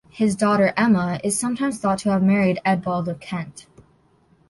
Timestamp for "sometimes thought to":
1.37-2.09